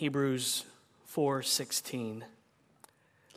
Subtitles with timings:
[0.00, 0.64] Hebrews
[1.04, 2.24] 4:16.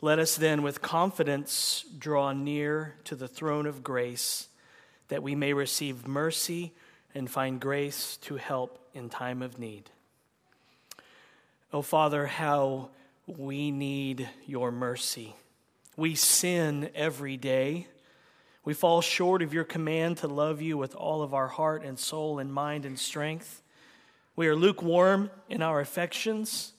[0.00, 4.48] Let us then with confidence draw near to the throne of grace
[5.08, 6.72] that we may receive mercy
[7.14, 9.90] and find grace to help in time of need.
[11.70, 12.88] Oh Father, how
[13.26, 15.34] we need your mercy.
[15.98, 17.88] We sin every day.
[18.64, 21.98] We fall short of your command to love you with all of our heart and
[21.98, 23.60] soul and mind and strength.
[24.36, 26.72] We are lukewarm in our affections.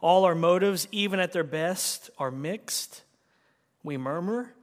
[0.00, 3.02] All our motives, even at their best, are mixed.
[3.82, 4.54] We murmur.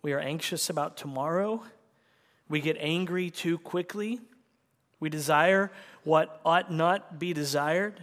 [0.00, 1.62] We are anxious about tomorrow.
[2.48, 4.20] We get angry too quickly.
[5.00, 5.70] We desire
[6.04, 8.00] what ought not be desired.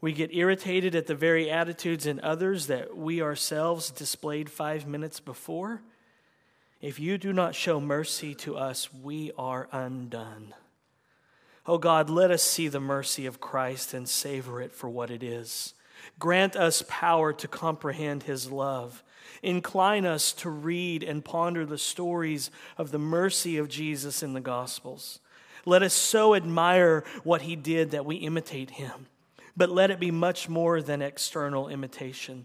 [0.00, 5.18] We get irritated at the very attitudes in others that we ourselves displayed five minutes
[5.18, 5.82] before.
[6.80, 10.54] If you do not show mercy to us, we are undone.
[11.66, 15.22] Oh God, let us see the mercy of Christ and savor it for what it
[15.22, 15.72] is.
[16.18, 19.02] Grant us power to comprehend his love.
[19.42, 24.40] Incline us to read and ponder the stories of the mercy of Jesus in the
[24.40, 25.20] Gospels.
[25.64, 29.06] Let us so admire what he did that we imitate him.
[29.56, 32.44] But let it be much more than external imitation.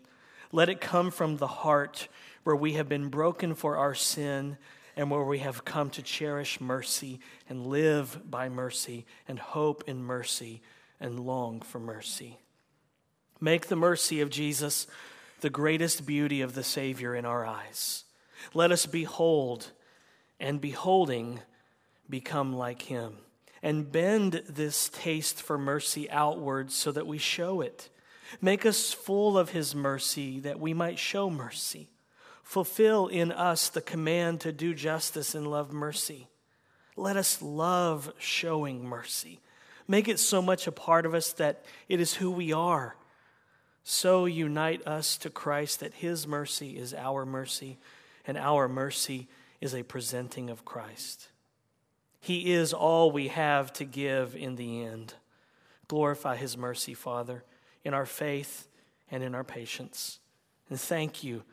[0.52, 2.08] Let it come from the heart
[2.44, 4.58] where we have been broken for our sin
[5.00, 10.04] and where we have come to cherish mercy and live by mercy and hope in
[10.04, 10.62] mercy
[11.00, 12.38] and long for mercy.
[13.40, 14.88] Make the mercy of Jesus
[15.40, 18.04] the greatest beauty of the Savior in our eyes.
[18.54, 19.72] Let us behold
[20.38, 21.40] and beholding
[22.10, 23.20] become like him
[23.64, 27.88] and bend this taste for mercy outward so that we show it.
[28.42, 31.88] Make us full of his mercy that we might show mercy.
[32.50, 36.26] Fulfill in us the command to do justice and love mercy.
[36.96, 39.40] Let us love showing mercy.
[39.88, 42.96] Make it so much a part of us that it is who we are.
[43.84, 47.78] So unite us to Christ that his mercy is our mercy
[48.26, 49.28] and our mercy
[49.62, 51.30] is a presenting of Christ.
[52.20, 55.14] He is all we have to give in the end.
[55.88, 57.44] Glorify His mercy, Father,
[57.84, 58.68] in our faith
[59.12, 60.18] and in our patience.
[60.68, 61.44] And thank you.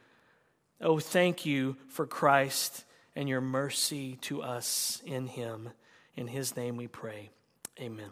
[0.81, 5.70] Oh, thank you for Christ and your mercy to us in Him.
[6.16, 7.31] In His name we pray.
[7.81, 8.10] Amen.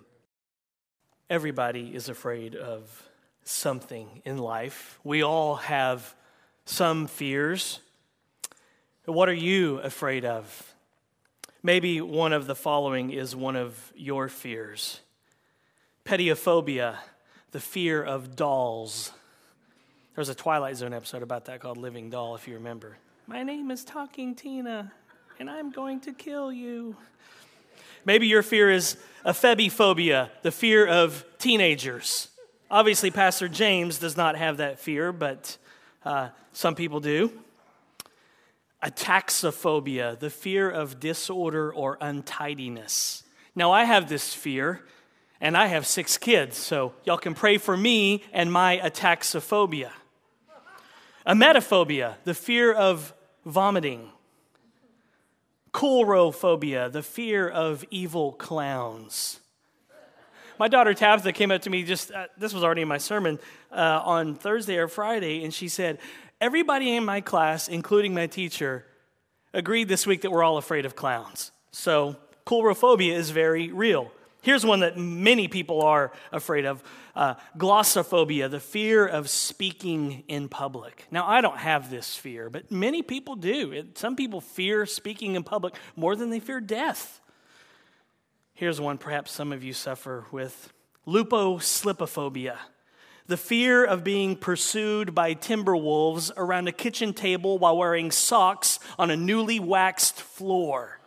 [1.28, 3.08] Everybody is afraid of
[3.44, 4.98] something in life.
[5.04, 6.14] We all have
[6.64, 7.80] some fears.
[9.04, 10.74] What are you afraid of?
[11.62, 15.00] Maybe one of the following is one of your fears
[16.04, 16.96] pediophobia,
[17.52, 19.10] the fear of dolls.
[20.14, 22.98] There's a Twilight Zone episode about that called Living Doll, if you remember.
[23.26, 24.92] My name is Talking Tina,
[25.40, 26.94] and I'm going to kill you.
[28.04, 32.28] Maybe your fear is ephebophobia, the fear of teenagers.
[32.70, 35.56] Obviously, Pastor James does not have that fear, but
[36.04, 37.32] uh, some people do
[38.84, 43.24] ataxophobia, the fear of disorder or untidiness.
[43.56, 44.84] Now, I have this fear,
[45.40, 49.90] and I have six kids, so y'all can pray for me and my ataxophobia.
[51.26, 53.14] Emetophobia, the fear of
[53.46, 54.10] vomiting.
[55.72, 59.40] Coulrophobia, the fear of evil clowns.
[60.58, 63.40] My daughter Tabitha came up to me just, uh, this was already in my sermon
[63.72, 65.98] uh, on Thursday or Friday, and she said,
[66.40, 68.84] everybody in my class, including my teacher,
[69.52, 71.50] agreed this week that we're all afraid of clowns.
[71.72, 74.12] So, coulrophobia is very real.
[74.44, 76.82] Here's one that many people are afraid of
[77.16, 81.06] uh, glossophobia, the fear of speaking in public.
[81.10, 83.72] Now, I don't have this fear, but many people do.
[83.72, 87.22] It, some people fear speaking in public more than they fear death.
[88.52, 90.74] Here's one perhaps some of you suffer with
[91.06, 92.56] luposlipophobia
[93.26, 98.78] the fear of being pursued by timber wolves around a kitchen table while wearing socks
[98.98, 101.00] on a newly waxed floor.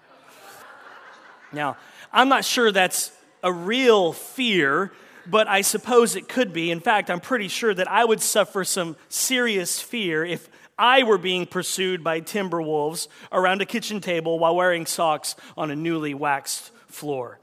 [1.54, 1.78] Now,
[2.12, 3.12] I'm not sure that's
[3.48, 4.92] a real fear,
[5.26, 6.70] but I suppose it could be.
[6.70, 11.18] In fact, I'm pretty sure that I would suffer some serious fear if I were
[11.18, 16.14] being pursued by timber wolves around a kitchen table while wearing socks on a newly
[16.14, 17.40] waxed floor.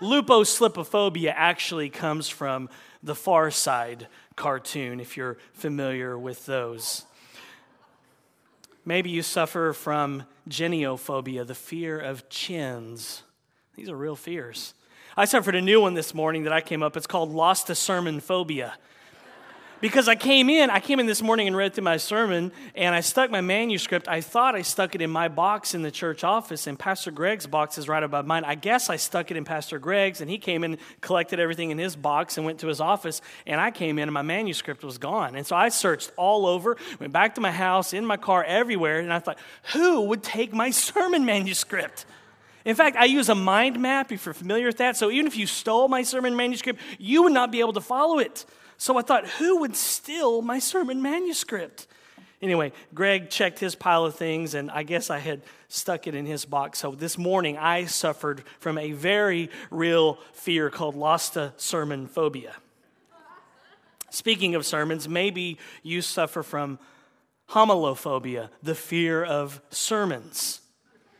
[0.00, 2.68] Luposlipophobia actually comes from
[3.02, 7.06] the Far Side cartoon, if you're familiar with those.
[8.84, 13.22] Maybe you suffer from geniophobia, the fear of chins.
[13.74, 14.74] These are real fears.
[15.18, 16.94] I suffered a new one this morning that I came up.
[16.94, 18.74] It's called lost to sermon phobia.
[19.80, 22.94] because I came in, I came in this morning and read through my sermon, and
[22.94, 24.08] I stuck my manuscript.
[24.08, 27.46] I thought I stuck it in my box in the church office, and Pastor Greg's
[27.46, 28.44] box is right above mine.
[28.44, 31.78] I guess I stuck it in Pastor Greg's, and he came in, collected everything in
[31.78, 33.22] his box, and went to his office.
[33.46, 35.34] And I came in, and my manuscript was gone.
[35.34, 38.98] And so I searched all over, went back to my house, in my car, everywhere,
[38.98, 39.38] and I thought,
[39.72, 42.04] who would take my sermon manuscript?
[42.66, 44.96] In fact, I use a mind map if you're familiar with that.
[44.96, 48.18] So even if you stole my sermon manuscript, you would not be able to follow
[48.18, 48.44] it.
[48.76, 51.86] So I thought, who would steal my sermon manuscript?
[52.42, 56.26] Anyway, Greg checked his pile of things, and I guess I had stuck it in
[56.26, 56.80] his box.
[56.80, 62.52] So this morning, I suffered from a very real fear called lost sermon phobia.
[64.10, 66.80] Speaking of sermons, maybe you suffer from
[67.50, 70.62] homilophobia, the fear of sermons.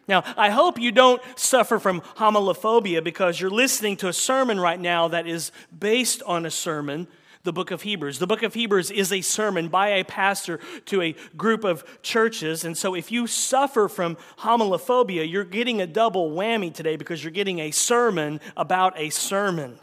[0.09, 4.81] Now, I hope you don't suffer from homilophobia because you're listening to a sermon right
[4.81, 7.09] now that is based on a sermon
[7.47, 8.19] the book of Hebrews.
[8.19, 12.65] The book of Hebrews is a sermon by a pastor to a group of churches.
[12.65, 17.31] And so if you suffer from homilophobia, you're getting a double whammy today because you're
[17.31, 19.79] getting a sermon about a sermon.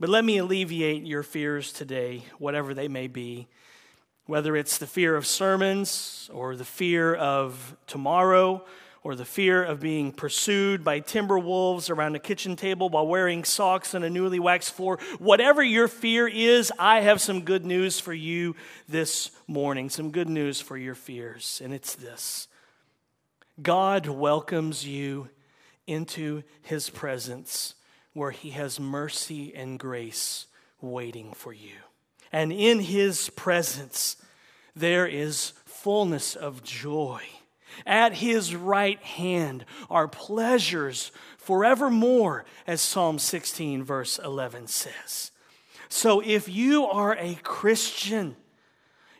[0.00, 3.46] But let me alleviate your fears today, whatever they may be.
[4.26, 8.64] Whether it's the fear of sermons or the fear of tomorrow
[9.04, 13.44] or the fear of being pursued by timber wolves around a kitchen table while wearing
[13.44, 18.00] socks on a newly waxed floor, whatever your fear is, I have some good news
[18.00, 18.56] for you
[18.88, 19.90] this morning.
[19.90, 22.48] Some good news for your fears, and it's this
[23.60, 25.28] God welcomes you
[25.86, 27.74] into his presence
[28.14, 30.46] where he has mercy and grace
[30.80, 31.74] waiting for you.
[32.32, 34.16] And in his presence,
[34.74, 37.20] there is fullness of joy
[37.86, 45.30] at his right hand are pleasures forevermore, as Psalm 16, verse 11 says.
[45.88, 48.36] So if you are a Christian,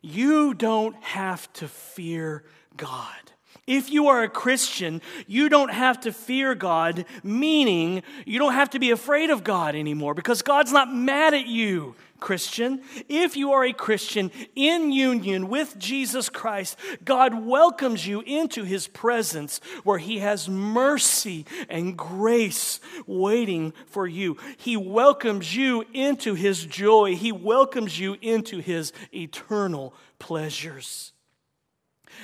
[0.00, 2.44] you don't have to fear
[2.76, 3.32] God.
[3.66, 8.70] If you are a Christian, you don't have to fear God, meaning you don't have
[8.70, 11.94] to be afraid of God anymore because God's not mad at you.
[12.20, 18.64] Christian, if you are a Christian in union with Jesus Christ, God welcomes you into
[18.64, 24.38] his presence where he has mercy and grace waiting for you.
[24.56, 31.13] He welcomes you into his joy, he welcomes you into his eternal pleasures.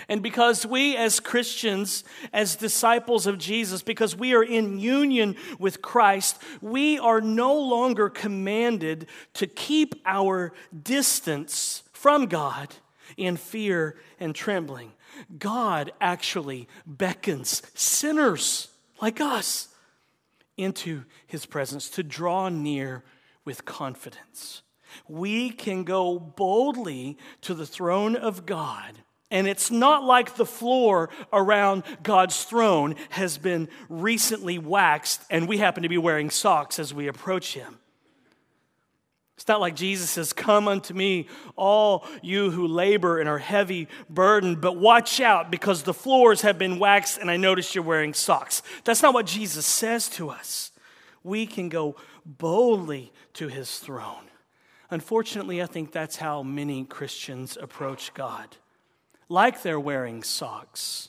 [0.08, 5.82] And because we, as Christians, as disciples of Jesus, because we are in union with
[5.82, 10.52] Christ, we are no longer commanded to keep our
[10.82, 12.75] distance from God
[13.16, 14.92] in fear and trembling.
[15.38, 18.69] God actually beckons sinners
[19.00, 19.69] like us
[20.56, 23.04] into his presence to draw near
[23.44, 24.62] with confidence.
[25.08, 28.98] We can go boldly to the throne of God
[29.31, 35.59] and it's not like the floor around God's throne has been recently waxed and we
[35.59, 37.79] happen to be wearing socks as we approach Him.
[39.37, 43.88] It's not like Jesus says, Come unto me, all you who labor and are heavy
[44.11, 48.12] burdened, but watch out because the floors have been waxed and I notice you're wearing
[48.12, 48.62] socks.
[48.85, 50.73] That's not what Jesus says to us.
[51.23, 51.97] We can go
[52.27, 54.25] boldly to His throne.
[54.91, 58.56] Unfortunately, I think that's how many Christians approach God
[59.31, 61.09] like they're wearing socks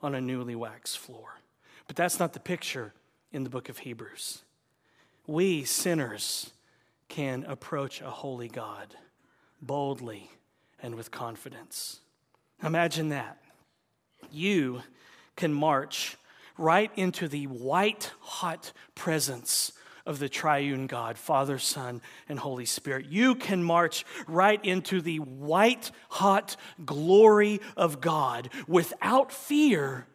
[0.00, 1.40] on a newly waxed floor.
[1.88, 2.94] But that's not the picture
[3.32, 4.42] in the book of Hebrews.
[5.26, 6.52] We, sinners,
[7.08, 8.94] can approach a holy God
[9.60, 10.30] boldly
[10.80, 11.98] and with confidence.
[12.62, 13.38] Imagine that.
[14.30, 14.82] You
[15.34, 16.16] can march
[16.56, 19.72] right into the white hot presence
[20.08, 22.00] of the triune God, Father, Son,
[22.30, 23.06] and Holy Spirit.
[23.10, 30.06] You can march right into the white hot glory of God without fear,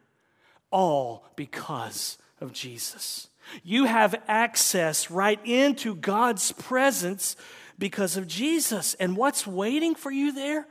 [0.71, 3.29] all because of Jesus.
[3.61, 7.35] You have access right into God's presence
[7.77, 8.95] because of Jesus.
[8.95, 10.65] And what's waiting for you there?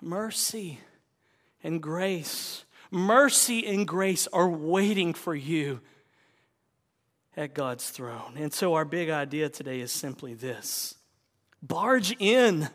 [0.00, 0.80] Mercy
[1.62, 2.64] and grace.
[2.90, 5.80] Mercy and grace are waiting for you
[7.36, 8.34] at God's throne.
[8.36, 10.94] And so, our big idea today is simply this
[11.62, 12.68] barge in.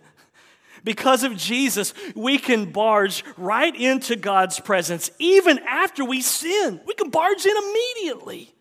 [0.83, 6.79] Because of Jesus, we can barge right into God's presence even after we sin.
[6.85, 8.53] We can barge in immediately.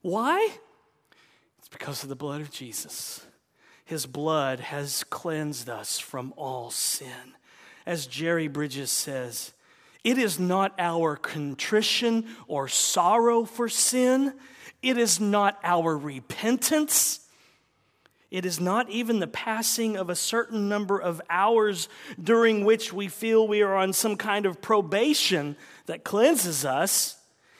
[0.00, 0.48] Why?
[1.58, 3.24] It's because of the blood of Jesus.
[3.84, 7.34] His blood has cleansed us from all sin.
[7.84, 9.52] As Jerry Bridges says,
[10.02, 14.32] it is not our contrition or sorrow for sin
[14.82, 17.20] it is not our repentance,
[18.32, 23.08] It is not even the passing of a certain number of hours during which we
[23.08, 27.18] feel we are on some kind of probation that cleanses us.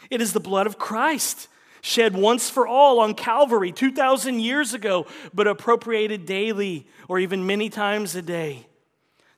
[0.09, 1.49] It is the blood of Christ,
[1.83, 7.69] shed once for all on Calvary 2,000 years ago, but appropriated daily or even many
[7.69, 8.67] times a day,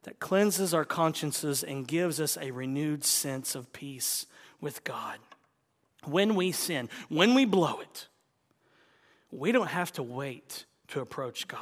[0.04, 4.26] that cleanses our consciences and gives us a renewed sense of peace
[4.60, 5.18] with God.
[6.06, 8.08] When we sin, when we blow it,
[9.30, 11.60] we don't have to wait to approach God.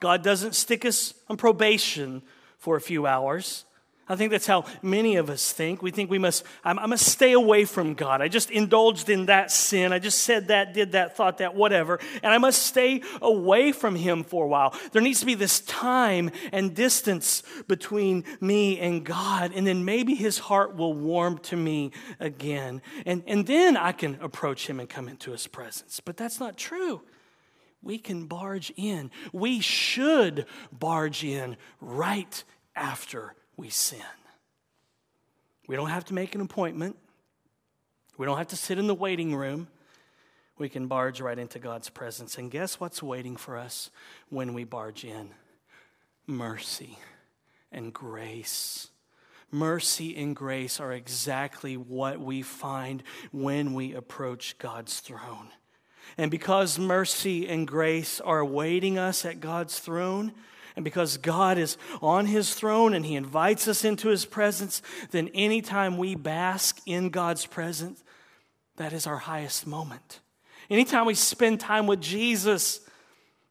[0.00, 2.22] God doesn't stick us on probation
[2.58, 3.64] for a few hours.
[4.06, 5.80] I think that's how many of us think.
[5.80, 8.20] We think we must, I must stay away from God.
[8.20, 9.94] I just indulged in that sin.
[9.94, 11.98] I just said that, did that, thought that, whatever.
[12.22, 14.78] And I must stay away from Him for a while.
[14.92, 19.52] There needs to be this time and distance between me and God.
[19.54, 22.82] And then maybe His heart will warm to me again.
[23.06, 26.00] And, and then I can approach Him and come into His presence.
[26.04, 27.00] But that's not true
[27.82, 29.10] we can barge in.
[29.34, 32.42] We should barge in right
[32.74, 34.00] after we sin.
[35.66, 36.96] We don't have to make an appointment,
[38.16, 39.68] we don't have to sit in the waiting room.
[40.56, 42.38] We can barge right into God's presence.
[42.38, 43.90] And guess what's waiting for us
[44.28, 45.30] when we barge in?
[46.28, 46.96] Mercy
[47.72, 48.88] and grace.
[49.50, 55.48] Mercy and grace are exactly what we find when we approach God's throne.
[56.16, 60.32] And because mercy and grace are awaiting us at God's throne,
[60.76, 65.28] and because God is on his throne and he invites us into his presence, then
[65.34, 68.02] anytime we bask in God's presence,
[68.76, 70.20] that is our highest moment.
[70.68, 72.80] Anytime we spend time with Jesus,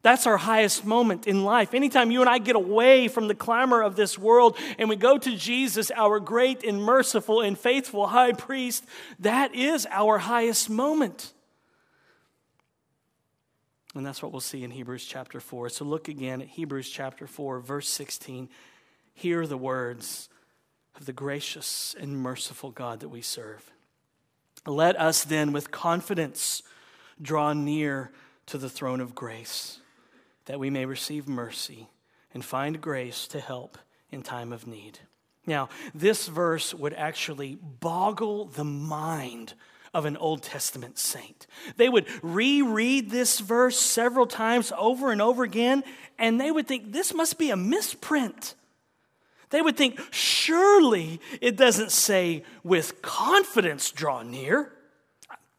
[0.02, 1.74] that's our highest moment in life.
[1.74, 5.18] Anytime you and I get away from the clamor of this world and we go
[5.18, 8.86] to Jesus, our great and merciful and faithful high priest,
[9.20, 11.32] that is our highest moment.
[13.96, 15.70] And that's what we'll see in Hebrews chapter 4.
[15.70, 18.50] So look again at Hebrews chapter 4, verse 16.
[19.14, 20.30] Hear the words
[20.96, 23.72] of the gracious and merciful God that we serve.
[24.66, 26.64] Let us then with confidence
[27.22, 28.12] draw near
[28.48, 29.80] to the throne of grace,
[30.46, 31.90] that we may receive mercy
[32.34, 33.78] and find grace to help
[34.12, 35.00] in time of need.
[35.46, 39.54] Now, this verse would actually boggle the mind
[39.94, 41.46] of an Old Testament saint.
[41.78, 45.84] They would reread this verse several times over and over again,
[46.18, 48.56] and they would think this must be a misprint.
[49.52, 54.74] They would think, surely it doesn't say with confidence draw near.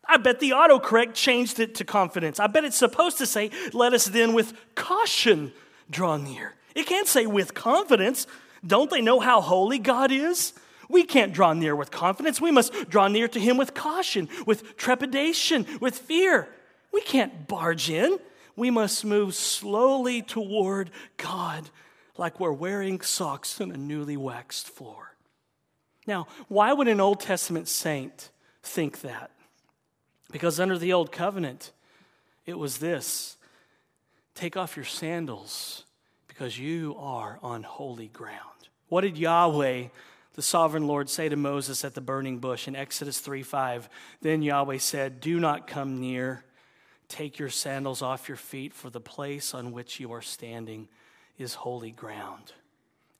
[0.06, 2.40] I bet the autocorrect changed it to confidence.
[2.40, 5.52] I bet it's supposed to say, let us then with caution
[5.88, 6.54] draw near.
[6.74, 8.26] It can't say with confidence.
[8.66, 10.54] Don't they know how holy God is?
[10.88, 12.40] We can't draw near with confidence.
[12.40, 16.48] We must draw near to Him with caution, with trepidation, with fear.
[16.92, 18.18] We can't barge in.
[18.56, 21.70] We must move slowly toward God
[22.16, 25.14] like we're wearing socks on a newly waxed floor.
[26.06, 28.30] Now, why would an Old Testament saint
[28.62, 29.30] think that?
[30.30, 31.72] Because under the Old Covenant,
[32.46, 33.36] it was this
[34.34, 35.84] take off your sandals
[36.28, 38.40] because you are on holy ground.
[38.88, 39.84] What did Yahweh
[40.34, 43.88] the sovereign Lord say to Moses at the burning bush in Exodus 3 5.
[44.20, 46.44] Then Yahweh said, Do not come near.
[47.08, 50.88] Take your sandals off your feet, for the place on which you are standing
[51.38, 52.52] is holy ground.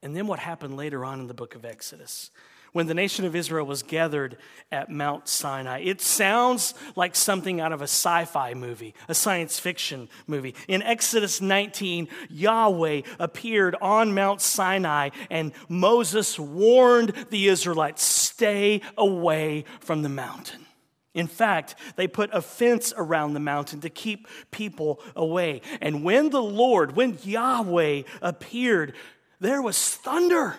[0.02, 2.30] And then what happened later on in the book of Exodus?
[2.75, 4.37] When the nation of Israel was gathered
[4.73, 5.78] at Mount Sinai.
[5.78, 10.57] It sounds like something out of a sci fi movie, a science fiction movie.
[10.66, 19.64] In Exodus 19, Yahweh appeared on Mount Sinai, and Moses warned the Israelites stay away
[19.78, 20.66] from the mountain.
[21.14, 25.61] In fact, they put a fence around the mountain to keep people away.
[25.81, 28.95] And when the Lord, when Yahweh appeared,
[29.38, 30.57] there was thunder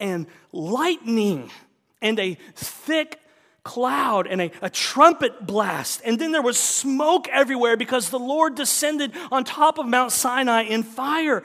[0.00, 1.50] and lightning
[2.00, 3.20] and a thick
[3.64, 6.00] cloud and a, a, trumpet blast.
[6.04, 10.62] And then there was smoke everywhere because the Lord descended on top of Mount Sinai
[10.62, 11.42] in fire.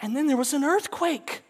[0.00, 1.42] And then there was an earthquake.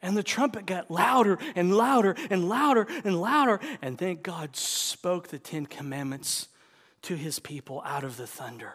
[0.00, 3.58] And the trumpet got louder and louder and louder and louder.
[3.82, 6.46] And then God spoke the Ten Commandments
[7.02, 8.74] to his people out of the thunder.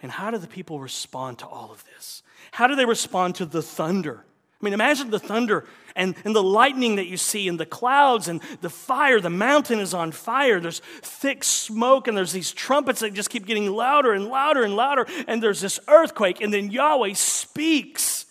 [0.00, 2.22] And how do the people respond to all of this?
[2.52, 4.24] How do they respond to the thunder?
[4.60, 8.28] I mean, imagine the thunder and, and the lightning that you see, and the clouds
[8.28, 9.20] and the fire.
[9.20, 10.58] The mountain is on fire.
[10.58, 14.74] There's thick smoke, and there's these trumpets that just keep getting louder and louder and
[14.74, 15.06] louder.
[15.26, 18.26] And there's this earthquake, and then Yahweh speaks.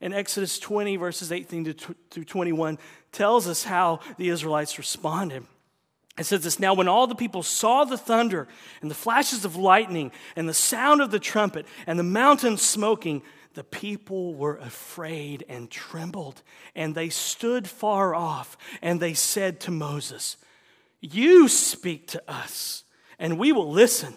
[0.00, 2.78] In Exodus 20, verses 18 to 21,
[3.12, 5.44] tells us how the Israelites responded.
[6.20, 8.46] It says this Now, when all the people saw the thunder
[8.82, 13.22] and the flashes of lightning and the sound of the trumpet and the mountain smoking,
[13.54, 16.42] the people were afraid and trembled,
[16.74, 20.36] and they stood far off, and they said to Moses,
[21.00, 22.84] You speak to us,
[23.18, 24.14] and we will listen,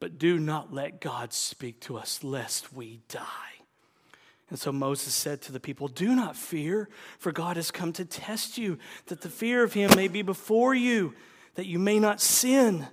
[0.00, 3.22] but do not let God speak to us, lest we die.
[4.50, 6.88] And so Moses said to the people, Do not fear,
[7.18, 10.74] for God has come to test you, that the fear of him may be before
[10.74, 11.14] you,
[11.56, 12.76] that you may not sin.
[12.76, 12.88] And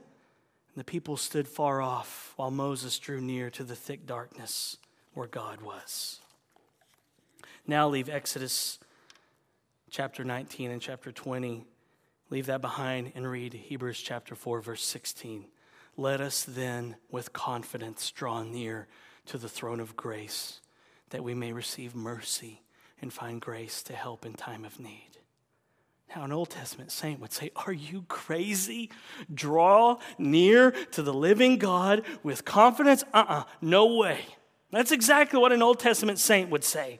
[0.75, 4.77] the people stood far off while Moses drew near to the thick darkness
[5.13, 6.19] where God was.
[7.67, 8.79] Now leave Exodus
[9.91, 11.65] chapter 19 and chapter 20.
[12.29, 15.45] Leave that behind and read Hebrews chapter 4, verse 16.
[15.95, 18.87] Let us then with confidence draw near
[19.27, 20.59] to the throne of grace
[21.11, 22.63] that we may receive mercy
[22.99, 25.12] and find grace to help in time of need.
[26.15, 28.89] An Old Testament saint would say, Are you crazy?
[29.33, 33.03] Draw near to the living God with confidence?
[33.13, 34.19] Uh uh-uh, uh no way.
[34.71, 36.99] That's exactly what an Old Testament saint would say.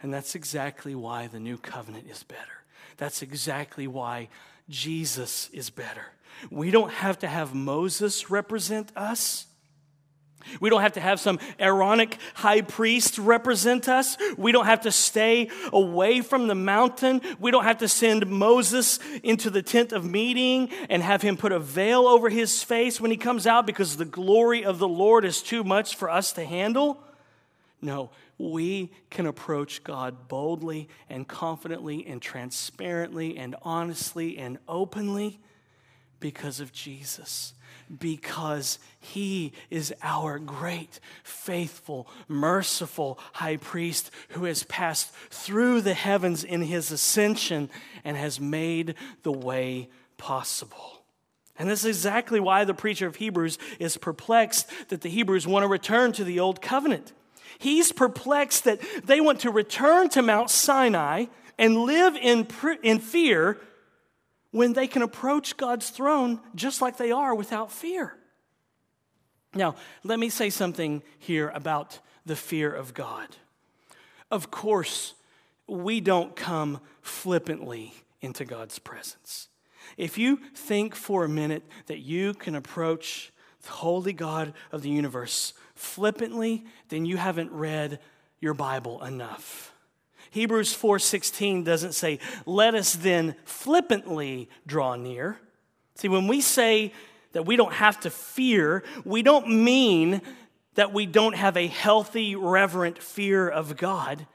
[0.00, 2.62] And that's exactly why the new covenant is better.
[2.96, 4.28] That's exactly why
[4.68, 6.06] Jesus is better.
[6.50, 9.46] We don't have to have Moses represent us.
[10.60, 14.16] We don't have to have some Aaronic high priest represent us.
[14.36, 17.20] We don't have to stay away from the mountain.
[17.38, 21.52] We don't have to send Moses into the tent of meeting and have him put
[21.52, 25.24] a veil over his face when he comes out because the glory of the Lord
[25.24, 27.02] is too much for us to handle.
[27.80, 35.40] No, we can approach God boldly and confidently and transparently and honestly and openly
[36.20, 37.54] because of Jesus
[37.98, 46.44] because he is our great, faithful, merciful high priest who has passed through the heavens
[46.44, 47.70] in his ascension
[48.04, 51.02] and has made the way possible.
[51.58, 55.64] And this is exactly why the preacher of Hebrews is perplexed that the Hebrews want
[55.64, 57.12] to return to the old covenant.
[57.58, 61.26] He's perplexed that they want to return to Mount Sinai
[61.58, 62.46] and live in,
[62.84, 63.58] in fear
[64.58, 68.16] when they can approach God's throne just like they are without fear.
[69.54, 73.28] Now, let me say something here about the fear of God.
[74.32, 75.14] Of course,
[75.68, 79.46] we don't come flippantly into God's presence.
[79.96, 84.90] If you think for a minute that you can approach the holy God of the
[84.90, 88.00] universe flippantly, then you haven't read
[88.40, 89.72] your Bible enough.
[90.30, 95.40] Hebrews 4:16 doesn't say, "Let us then flippantly draw near."
[95.94, 96.92] See, when we say
[97.32, 100.22] that we don't have to fear, we don't mean
[100.74, 104.26] that we don't have a healthy, reverent fear of God,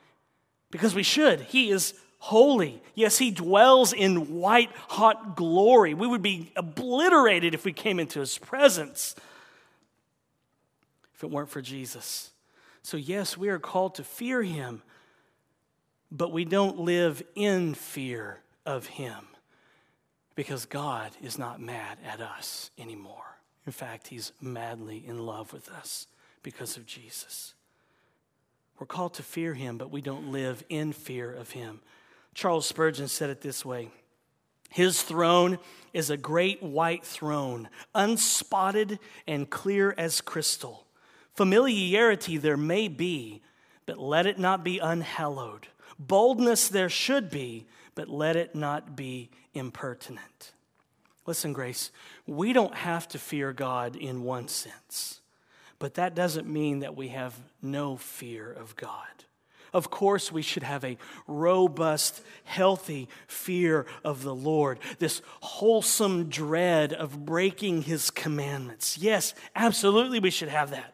[0.72, 1.42] because we should.
[1.42, 2.82] He is holy.
[2.96, 5.94] Yes, he dwells in white hot glory.
[5.94, 9.16] We would be obliterated if we came into his presence
[11.16, 12.32] if it weren't for Jesus.
[12.82, 14.82] So, yes, we are called to fear him,
[16.14, 19.26] but we don't live in fear of Him
[20.36, 23.40] because God is not mad at us anymore.
[23.66, 26.06] In fact, He's madly in love with us
[26.44, 27.56] because of Jesus.
[28.78, 31.82] We're called to fear Him, but we don't live in fear of Him.
[32.36, 33.90] Charles Spurgeon said it this way
[34.70, 35.58] His throne
[35.94, 40.86] is a great white throne, unspotted and clear as crystal.
[41.34, 43.42] Familiarity there may be,
[43.88, 45.70] but let it not be unhallowed.
[46.00, 50.54] Boldness there should be, but let it not be impertinent.
[51.26, 51.92] Listen, Grace,
[52.28, 55.22] we don't have to fear God in one sense,
[55.80, 59.08] but that doesn't mean that we have no fear of God.
[59.74, 66.94] Of course, we should have a robust, healthy fear of the Lord, this wholesome dread
[66.94, 69.00] of breaking his commandments.
[69.00, 70.94] Yes, absolutely, we should have that.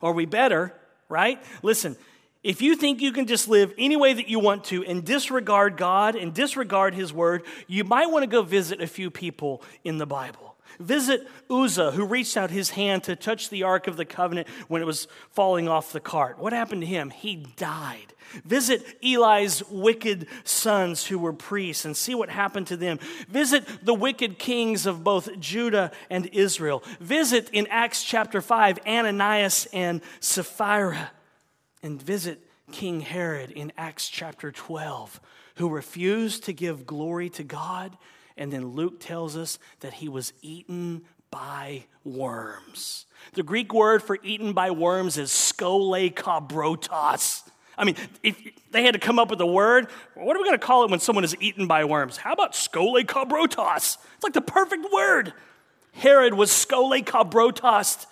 [0.00, 0.74] Or we better,
[1.10, 1.42] right?
[1.62, 1.96] Listen,
[2.44, 5.76] if you think you can just live any way that you want to and disregard
[5.76, 9.98] God and disregard His word, you might want to go visit a few people in
[9.98, 10.54] the Bible.
[10.78, 14.82] Visit Uzzah, who reached out his hand to touch the Ark of the Covenant when
[14.82, 16.38] it was falling off the cart.
[16.38, 17.10] What happened to him?
[17.10, 18.12] He died.
[18.44, 22.98] Visit Eli's wicked sons who were priests and see what happened to them.
[23.28, 26.82] Visit the wicked kings of both Judah and Israel.
[26.98, 31.10] Visit in Acts chapter 5 Ananias and Sapphira
[31.84, 32.40] and visit
[32.72, 35.20] King Herod in Acts chapter 12,
[35.56, 37.96] who refused to give glory to God.
[38.38, 43.04] And then Luke tells us that he was eaten by worms.
[43.34, 47.42] The Greek word for eaten by worms is skole kabrotos.
[47.76, 50.58] I mean, if they had to come up with a word, what are we going
[50.58, 52.16] to call it when someone is eaten by worms?
[52.16, 53.98] How about skolekabrotos?
[54.14, 55.34] It's like the perfect word.
[55.92, 58.06] Herod was skolekabrotos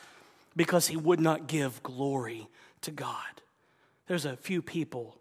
[0.55, 2.49] because he would not give glory
[2.83, 3.32] to God.
[4.13, 5.17] There's a few people,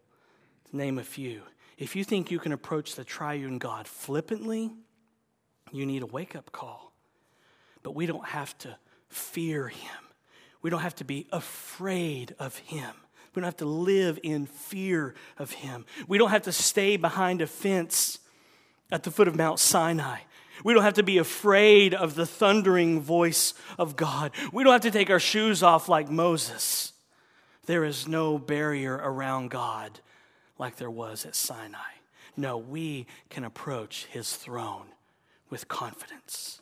[0.73, 1.43] name a few.
[1.77, 4.69] If you think you can approach the triune God flippantly,
[5.71, 6.91] you need a wake up call.
[7.83, 8.75] But we don't have to
[9.07, 10.03] fear him,
[10.61, 12.93] we don't have to be afraid of him.
[13.33, 15.85] We don't have to live in fear of him.
[16.09, 18.19] We don't have to stay behind a fence
[18.91, 20.17] at the foot of Mount Sinai.
[20.65, 24.33] We don't have to be afraid of the thundering voice of God.
[24.51, 26.90] We don't have to take our shoes off like Moses.
[27.71, 30.01] There is no barrier around God
[30.59, 31.93] like there was at Sinai.
[32.35, 34.87] No, we can approach his throne
[35.49, 36.59] with confidence.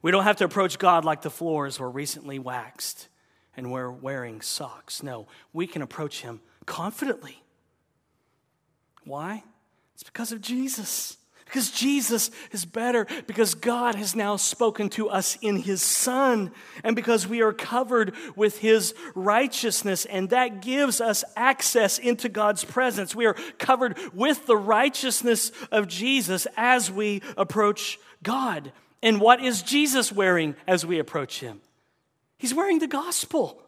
[0.00, 3.08] We don't have to approach God like the floors were recently waxed
[3.54, 5.02] and we're wearing socks.
[5.02, 7.42] No, we can approach him confidently.
[9.04, 9.44] Why?
[9.92, 11.18] It's because of Jesus.
[11.50, 16.52] Because Jesus is better, because God has now spoken to us in His Son,
[16.84, 22.64] and because we are covered with His righteousness, and that gives us access into God's
[22.64, 23.16] presence.
[23.16, 28.70] We are covered with the righteousness of Jesus as we approach God.
[29.02, 31.60] And what is Jesus wearing as we approach Him?
[32.38, 33.60] He's wearing the gospel.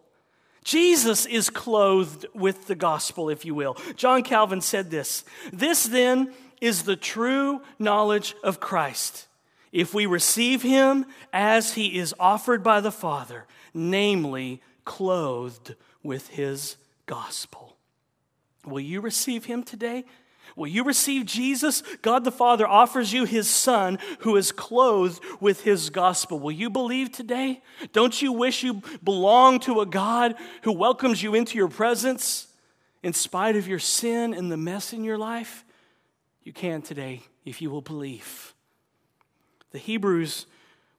[0.62, 3.77] Jesus is clothed with the gospel, if you will.
[3.97, 9.27] John Calvin said this This then is the true knowledge of Christ.
[9.72, 16.77] If we receive him as he is offered by the Father, namely, clothed with his
[17.07, 17.77] gospel.
[18.64, 20.05] Will you receive him today?
[20.55, 21.83] Will you receive Jesus?
[22.01, 26.38] God the Father offers you his Son who is clothed with his gospel.
[26.38, 27.61] Will you believe today?
[27.92, 32.46] Don't you wish you belong to a God who welcomes you into your presence
[33.03, 35.64] in spite of your sin and the mess in your life?
[36.45, 38.55] You can today if you will believe.
[39.71, 40.47] The Hebrews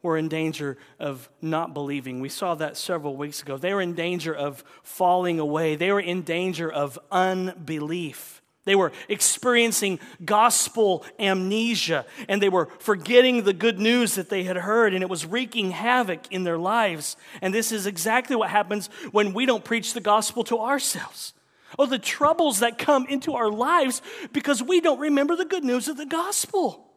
[0.01, 2.19] were in danger of not believing.
[2.19, 3.57] We saw that several weeks ago.
[3.57, 8.41] They were in danger of falling away, they were in danger of unbelief.
[8.65, 14.55] They were experiencing gospel amnesia and they were forgetting the good news that they had
[14.55, 17.17] heard, and it was wreaking havoc in their lives.
[17.41, 21.33] And this is exactly what happens when we don't preach the gospel to ourselves.
[21.77, 25.87] Oh, the troubles that come into our lives because we don't remember the good news
[25.87, 26.91] of the gospel.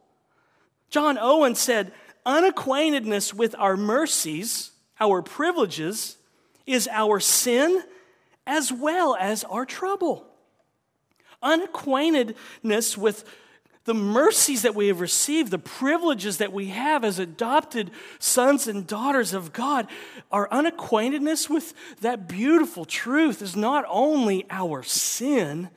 [0.89, 1.91] John Owen said,
[2.25, 6.17] Unacquaintedness with our mercies, our privileges,
[6.65, 7.81] is our sin
[8.45, 10.27] as well as our trouble.
[11.41, 13.23] Unacquaintedness with
[13.87, 18.85] the mercies that we have received, the privileges that we have as adopted sons and
[18.85, 19.87] daughters of God,
[20.29, 25.69] our unacquaintedness with that beautiful truth is not only our sin,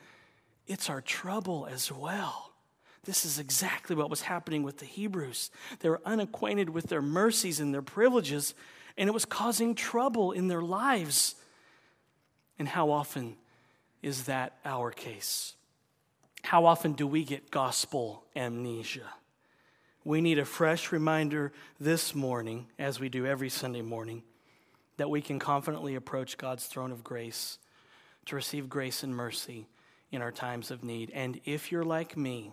[0.67, 2.51] it's our trouble as well.
[3.05, 5.49] This is exactly what was happening with the Hebrews.
[5.79, 8.53] They were unacquainted with their mercies and their privileges,
[8.97, 11.35] and it was causing trouble in their lives.
[12.59, 13.37] And how often
[14.01, 15.55] is that our case?
[16.43, 19.09] How often do we get gospel amnesia?
[20.03, 24.23] We need a fresh reminder this morning, as we do every Sunday morning,
[24.97, 27.59] that we can confidently approach God's throne of grace
[28.25, 29.67] to receive grace and mercy
[30.11, 31.11] in our times of need.
[31.13, 32.51] And if you're like me,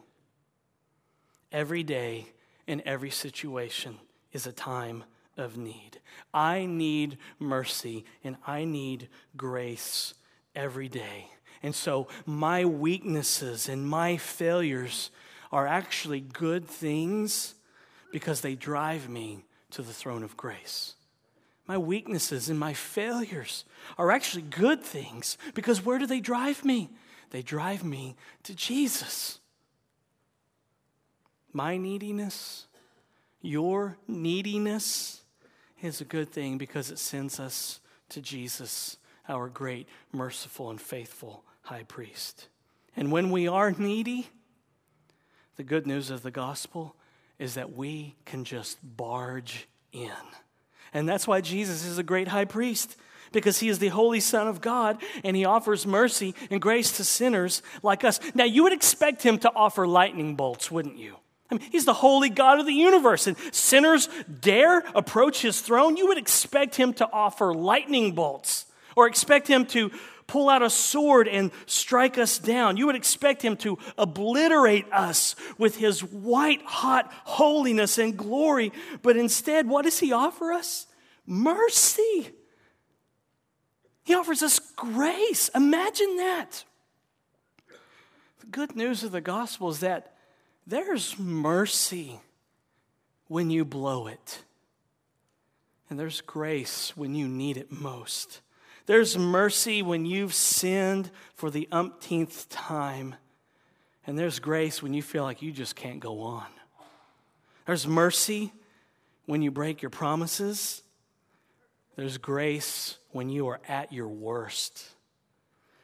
[1.51, 2.27] every day
[2.66, 3.96] in every situation
[4.33, 5.05] is a time
[5.37, 6.01] of need.
[6.35, 10.14] I need mercy and I need grace
[10.55, 11.31] every day.
[11.62, 15.11] And so my weaknesses and my failures
[15.51, 17.55] are actually good things
[18.12, 20.94] because they drive me to the throne of grace.
[21.66, 23.64] My weaknesses and my failures
[23.99, 26.90] are actually good things because where do they drive me?
[27.31, 29.38] They drive me to Jesus.
[31.53, 32.66] My neediness,
[33.42, 35.23] your neediness
[35.83, 38.97] is a good thing because it sends us to Jesus,
[39.29, 42.49] our great, merciful, and faithful high priest.
[42.97, 44.29] And when we are needy,
[45.57, 46.97] the good news of the gospel
[47.39, 50.11] is that we can just barge in.
[50.95, 52.97] And that's why Jesus is a great high priest,
[53.33, 57.05] because he is the Holy Son of God and he offers mercy and grace to
[57.05, 58.19] sinners like us.
[58.35, 61.17] Now, you would expect him to offer lightning bolts, wouldn't you?
[61.51, 64.09] I mean, he's the holy God of the universe, and sinners
[64.41, 65.99] dare approach his throne.
[65.99, 68.65] You would expect him to offer lightning bolts
[68.97, 69.91] or expect him to
[70.29, 72.77] pull out a sword and strike us down.
[72.77, 78.73] You would expect him to obliterate us with his white hot holiness and glory.
[79.03, 80.87] But instead, what does he offer us?
[81.27, 82.31] Mercy.
[84.05, 85.49] He offers us grace.
[85.55, 86.64] Imagine that.
[88.41, 90.14] The good news of the gospel is that
[90.67, 92.21] there's mercy
[93.27, 94.43] when you blow it,
[95.91, 98.41] and there's grace when you need it most.
[98.88, 103.16] There's mercy when you've sinned for the umpteenth time,
[104.07, 106.46] and there's grace when you feel like you just can't go on.
[107.66, 108.51] There's mercy
[109.27, 110.83] when you break your promises,
[111.96, 114.83] there's grace when you are at your worst.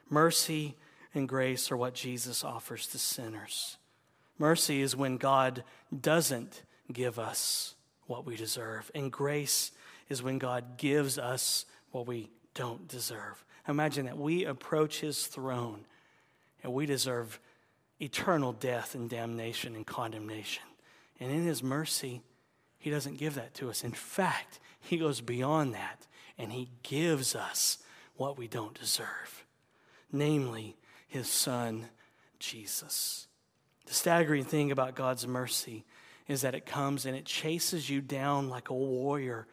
[0.08, 0.74] Mercy
[1.12, 3.76] and grace are what Jesus offers to sinners.
[4.38, 5.62] Mercy is when God
[6.00, 7.74] doesn't give us
[8.06, 9.72] what we deserve, and grace
[10.08, 13.44] is when God gives us what we don't deserve.
[13.68, 15.84] Imagine that we approach his throne
[16.62, 17.38] and we deserve
[18.00, 20.64] eternal death and damnation and condemnation.
[21.20, 22.22] And in his mercy,
[22.78, 23.84] he doesn't give that to us.
[23.84, 27.78] In fact, he goes beyond that and he gives us
[28.16, 29.44] what we don't deserve,
[30.12, 30.76] namely
[31.08, 31.86] his son,
[32.38, 33.26] Jesus.
[33.86, 35.84] The staggering thing about God's mercy
[36.26, 39.46] is that it comes and it chases you down like a warrior,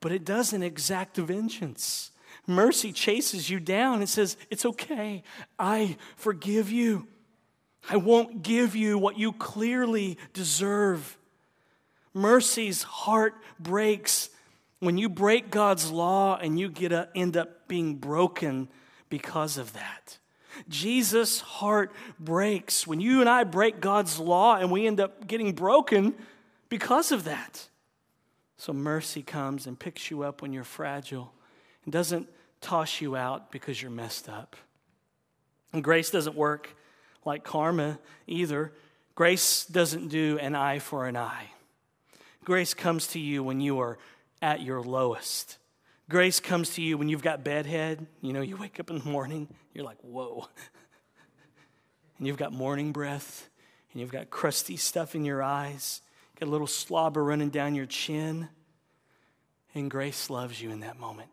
[0.00, 2.10] but it doesn't exact vengeance.
[2.46, 5.22] Mercy chases you down and says, It's okay.
[5.58, 7.08] I forgive you.
[7.88, 11.18] I won't give you what you clearly deserve.
[12.12, 14.30] Mercy's heart breaks
[14.78, 18.68] when you break God's law and you get a, end up being broken
[19.08, 20.18] because of that.
[20.68, 25.52] Jesus' heart breaks when you and I break God's law and we end up getting
[25.52, 26.14] broken
[26.68, 27.68] because of that.
[28.56, 31.32] So mercy comes and picks you up when you're fragile
[31.84, 32.28] and doesn't
[32.64, 34.56] toss you out because you're messed up.
[35.72, 36.74] And grace doesn't work
[37.24, 38.72] like karma either.
[39.14, 41.50] Grace doesn't do an eye for an eye.
[42.44, 43.98] Grace comes to you when you are
[44.40, 45.58] at your lowest.
[46.08, 48.06] Grace comes to you when you've got bedhead.
[48.20, 50.48] You know, you wake up in the morning, you're like, whoa.
[52.18, 53.48] and you've got morning breath,
[53.92, 56.02] and you've got crusty stuff in your eyes,
[56.38, 58.48] got a little slobber running down your chin.
[59.74, 61.30] And grace loves you in that moment.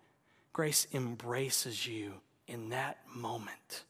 [0.53, 2.13] Grace embraces you
[2.47, 3.83] in that moment.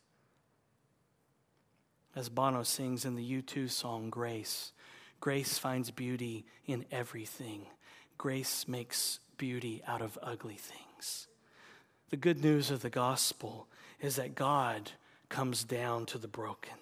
[2.16, 4.74] As Bono sings in the U2 song, Grace,
[5.20, 7.66] grace finds beauty in everything.
[8.18, 11.28] Grace makes beauty out of ugly things.
[12.10, 13.68] The good news of the gospel
[14.02, 14.92] is that God
[15.30, 16.74] comes down to the broken.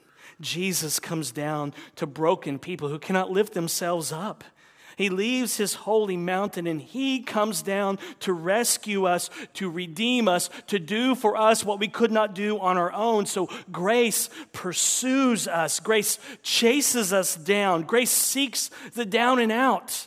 [0.41, 4.43] Jesus comes down to broken people who cannot lift themselves up.
[4.99, 10.49] He leaves his holy mountain and he comes down to rescue us, to redeem us,
[10.67, 13.25] to do for us what we could not do on our own.
[13.25, 20.05] So grace pursues us, grace chases us down, grace seeks the down and out.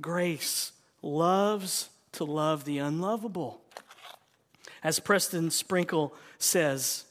[0.00, 3.60] Grace loves to love the unlovable.
[4.82, 7.04] As Preston Sprinkle says,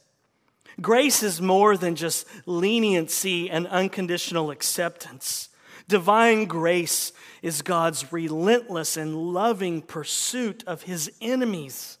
[0.78, 5.48] grace is more than just leniency and unconditional acceptance.
[5.88, 11.98] Divine grace is God's relentless and loving pursuit of his enemies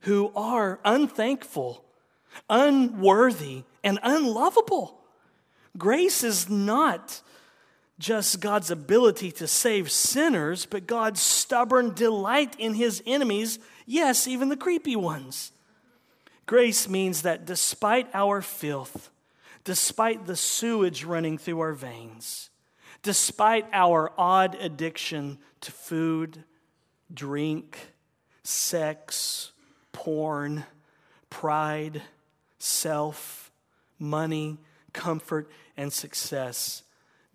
[0.00, 1.84] who are unthankful,
[2.50, 5.00] unworthy, and unlovable.
[5.78, 7.22] Grace is not
[7.98, 14.48] just God's ability to save sinners, but God's stubborn delight in his enemies, yes, even
[14.50, 15.52] the creepy ones.
[16.46, 19.10] Grace means that despite our filth,
[19.62, 22.50] despite the sewage running through our veins,
[23.04, 26.42] despite our odd addiction to food,
[27.12, 27.78] drink,
[28.42, 29.52] sex,
[29.92, 30.64] porn,
[31.30, 32.02] pride,
[32.58, 33.52] self,
[33.98, 34.58] money,
[34.92, 36.82] comfort, and success,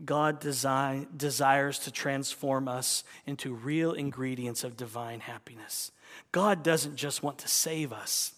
[0.04, 5.92] God desires to transform us into real ingredients of divine happiness.
[6.32, 8.34] God doesn't just want to save us,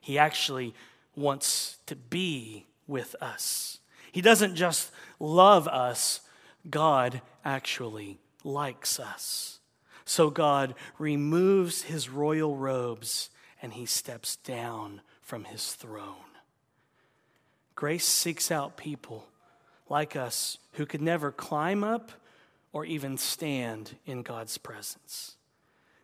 [0.00, 0.74] He actually
[1.16, 3.78] wants to be with us.
[4.12, 6.20] He doesn't just love us,
[6.68, 9.58] God actually likes us.
[10.04, 13.30] So God removes his royal robes
[13.62, 16.16] and he steps down from his throne.
[17.74, 19.26] Grace seeks out people
[19.88, 22.12] like us who could never climb up
[22.72, 25.36] or even stand in God's presence.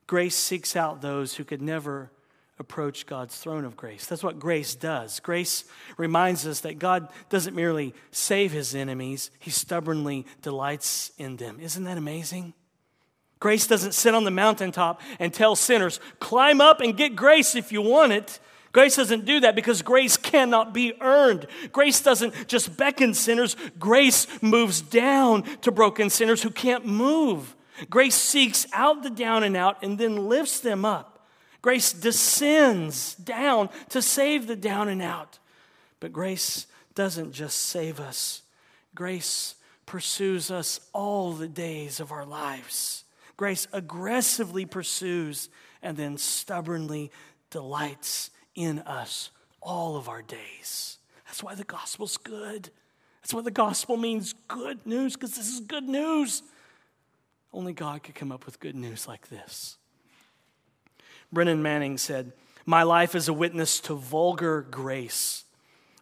[0.06, 2.10] Grace seeks out those who could never
[2.58, 4.06] approach God's throne of grace.
[4.06, 5.20] That's what grace does.
[5.20, 5.64] Grace
[5.96, 11.58] reminds us that God doesn't merely save his enemies, he stubbornly delights in them.
[11.60, 12.54] Isn't that amazing?
[13.40, 17.70] Grace doesn't sit on the mountaintop and tell sinners, climb up and get grace if
[17.70, 18.40] you want it.
[18.72, 21.46] Grace doesn't do that because grace cannot be earned.
[21.72, 27.54] Grace doesn't just beckon sinners, grace moves down to broken sinners who can't move.
[27.88, 31.17] Grace seeks out the down and out and then lifts them up.
[31.60, 35.38] Grace descends down to save the down and out.
[36.00, 38.42] But grace doesn't just save us,
[38.94, 39.54] grace
[39.86, 43.04] pursues us all the days of our lives.
[43.36, 45.48] Grace aggressively pursues
[45.82, 47.10] and then stubbornly
[47.50, 49.30] delights in us
[49.62, 50.98] all of our days.
[51.26, 52.70] That's why the gospel's good.
[53.22, 56.42] That's what the gospel means good news, because this is good news.
[57.52, 59.78] Only God could come up with good news like this.
[61.32, 62.32] Brennan Manning said,
[62.66, 65.44] My life is a witness to vulgar grace,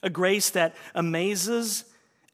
[0.02, 1.84] a grace that amazes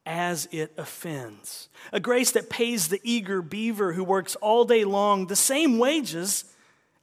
[0.05, 5.27] as it offends, a grace that pays the eager beaver who works all day long
[5.27, 6.45] the same wages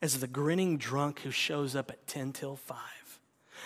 [0.02, 2.78] as the grinning drunk who shows up at 10 till 5.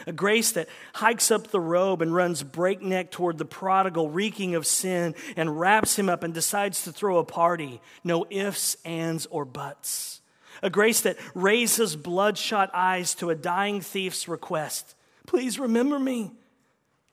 [0.07, 4.65] A grace that hikes up the robe and runs breakneck toward the prodigal, reeking of
[4.65, 7.79] sin, and wraps him up and decides to throw a party.
[8.03, 10.21] No ifs, ands, or buts.
[10.63, 14.95] A grace that raises bloodshot eyes to a dying thief's request
[15.25, 16.31] Please remember me,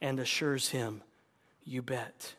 [0.00, 1.02] and assures him,
[1.64, 2.34] You bet.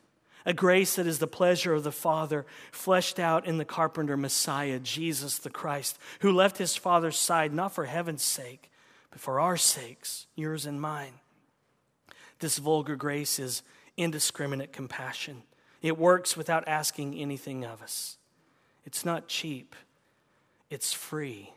[0.45, 4.80] A grace that is the pleasure of the Father, fleshed out in the carpenter Messiah,
[4.80, 8.71] Jesus the Christ, who left his Father's side not for heaven's sake,
[9.12, 11.13] but for our sakes, yours and mine.
[12.39, 13.62] This vulgar grace is
[13.97, 15.43] indiscriminate compassion.
[15.82, 18.17] It works without asking anything of us.
[18.84, 19.76] It's not cheap,
[20.72, 21.54] it's free.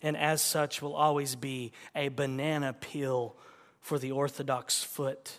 [0.00, 3.36] And as such, will always be a banana peel
[3.80, 5.32] for the orthodox foot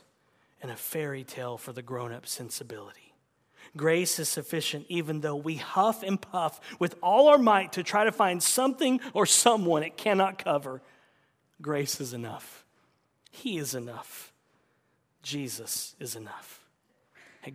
[0.62, 3.14] and a fairy tale for the grown up sensibility.
[3.78, 8.04] Grace is sufficient even though we huff and puff with all our might to try
[8.04, 10.82] to find something or someone it cannot cover.
[11.62, 12.66] Grace is enough.
[13.32, 14.32] He is enough.
[15.24, 16.66] Jesus is enough.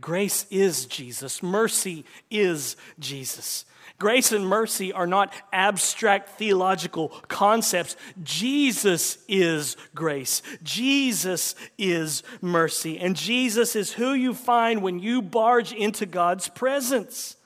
[0.00, 1.42] Grace is Jesus.
[1.42, 3.64] Mercy is Jesus.
[4.00, 7.96] Grace and mercy are not abstract theological concepts.
[8.22, 10.40] Jesus is grace.
[10.62, 12.98] Jesus is mercy.
[12.98, 17.36] And Jesus is who you find when you barge into God's presence.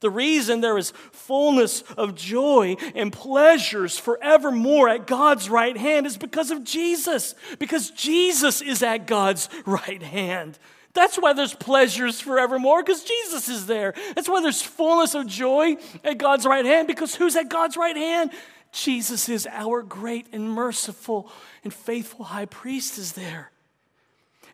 [0.00, 6.16] The reason there is fullness of joy and pleasures forevermore at God's right hand is
[6.16, 10.58] because of Jesus, because Jesus is at God's right hand.
[10.94, 13.94] That's why there's pleasures forevermore, because Jesus is there.
[14.14, 17.96] That's why there's fullness of joy at God's right hand, because who's at God's right
[17.96, 18.30] hand?
[18.72, 21.30] Jesus is our great and merciful
[21.64, 23.50] and faithful high priest, is there.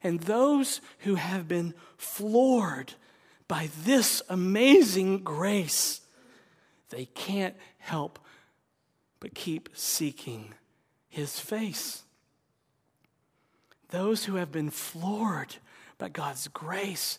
[0.03, 2.95] And those who have been floored
[3.49, 6.01] by this amazing grace,
[6.91, 8.19] they can't help
[9.19, 10.55] but keep seeking
[11.09, 12.05] his face.
[13.89, 15.57] Those who have been floored
[15.99, 17.19] but God's grace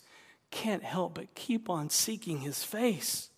[0.51, 3.29] can't help but keep on seeking his face.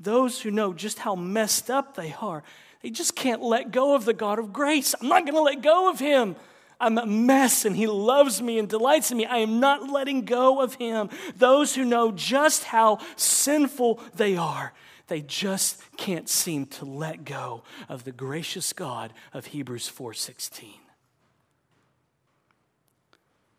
[0.00, 2.42] Those who know just how messed up they are,
[2.82, 4.94] they just can't let go of the God of grace.
[5.00, 6.36] I'm not going to let go of him.
[6.80, 9.26] I'm a mess and he loves me and delights in me.
[9.26, 11.10] I am not letting go of him.
[11.36, 14.72] Those who know just how sinful they are,
[15.08, 20.87] they just can't seem to let go of the gracious God of Hebrews 4:16.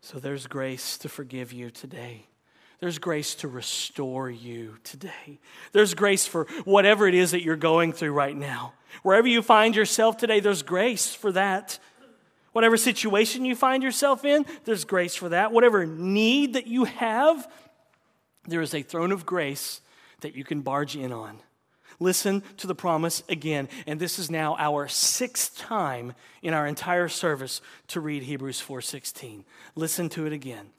[0.00, 2.26] So there's grace to forgive you today.
[2.80, 5.38] There's grace to restore you today.
[5.72, 8.72] There's grace for whatever it is that you're going through right now.
[9.02, 11.78] Wherever you find yourself today, there's grace for that.
[12.52, 15.52] Whatever situation you find yourself in, there's grace for that.
[15.52, 17.46] Whatever need that you have,
[18.48, 19.82] there is a throne of grace
[20.22, 21.38] that you can barge in on.
[22.00, 23.68] Listen to the promise again.
[23.86, 29.44] And this is now our sixth time in our entire service to read Hebrews 4:16.
[29.76, 30.72] Listen to it again.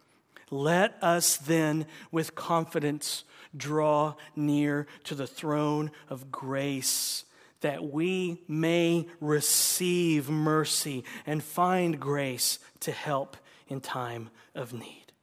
[0.49, 3.23] Let us then with confidence
[3.55, 7.23] draw near to the throne of grace
[7.61, 15.13] that we may receive mercy and find grace to help in time of need.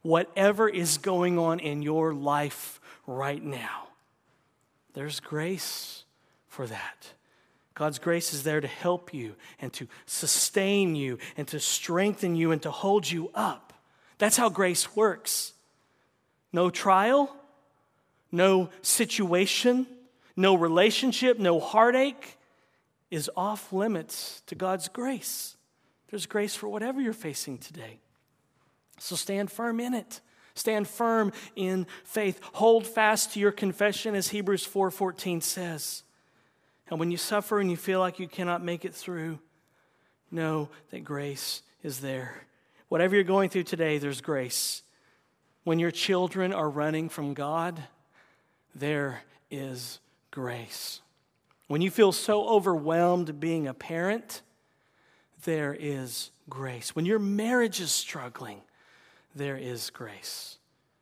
[0.00, 3.88] Whatever is going on in your life right now,
[4.94, 6.04] there's grace
[6.48, 7.12] for that.
[7.74, 12.52] God's grace is there to help you and to sustain you and to strengthen you
[12.52, 13.72] and to hold you up.
[14.18, 15.54] That's how grace works.
[16.52, 17.34] No trial,
[18.30, 19.86] no situation,
[20.36, 22.38] no relationship, no heartache
[23.10, 25.56] is off limits to God's grace.
[26.08, 28.00] There's grace for whatever you're facing today.
[28.98, 30.20] So stand firm in it.
[30.54, 32.40] Stand firm in faith.
[32.54, 36.02] Hold fast to your confession as Hebrews 4:14 says.
[36.88, 39.38] And when you suffer and you feel like you cannot make it through,
[40.30, 42.46] know that grace is there.
[42.88, 44.82] Whatever you're going through today, there's grace.
[45.64, 47.82] When your children are running from God,
[48.74, 50.00] there is
[50.30, 51.00] grace.
[51.68, 54.42] When you feel so overwhelmed being a parent,
[55.44, 56.94] there is grace.
[56.94, 58.60] When your marriage is struggling,
[59.34, 60.58] there is grace.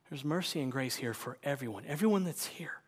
[0.09, 2.81] There's mercy and grace here for everyone, everyone that's here.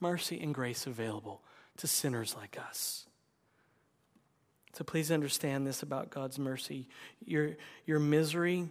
[0.00, 1.42] Mercy and grace available
[1.76, 3.06] to sinners like us.
[4.72, 6.88] So please understand this about God's mercy.
[7.24, 8.70] Your, your misery,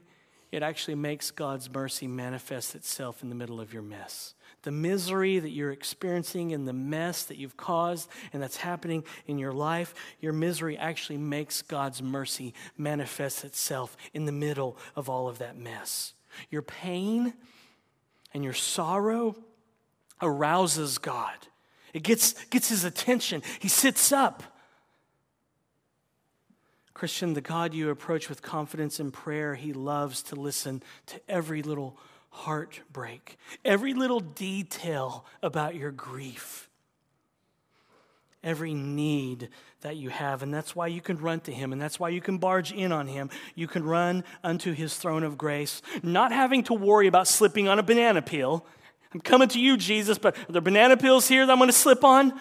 [0.52, 4.34] it actually makes God's mercy manifest itself in the middle of your mess.
[4.64, 9.38] The misery that you're experiencing and the mess that you've caused and that's happening in
[9.38, 15.28] your life, your misery actually makes God's mercy manifest itself in the middle of all
[15.28, 16.14] of that mess.
[16.50, 17.34] Your pain
[18.34, 19.36] and your sorrow
[20.22, 21.36] arouses God.
[21.94, 23.42] It gets, gets his attention.
[23.60, 24.44] He sits up
[27.00, 31.64] Christian, the God you approach with confidence in prayer, He loves to listen to every
[31.64, 31.98] little
[32.30, 36.68] heartbreak, every little detail about your grief,
[38.44, 39.50] every need
[39.82, 40.44] that you have.
[40.44, 42.92] And that's why you can run to Him, and that's why you can barge in
[42.92, 43.30] on Him.
[43.56, 47.80] You can run unto His throne of grace, not having to worry about slipping on
[47.80, 48.66] a banana peel.
[49.14, 51.74] I'm coming to you, Jesus, but are there banana peels here that I'm going to
[51.74, 52.40] slip on?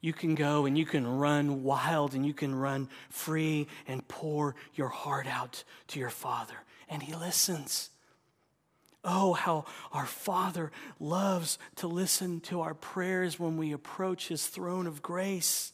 [0.00, 4.54] you can go and you can run wild and you can run free and pour
[4.74, 6.54] your heart out to your Father.
[6.88, 7.90] And He listens.
[9.04, 14.86] Oh, how our Father loves to listen to our prayers when we approach His throne
[14.86, 15.72] of grace.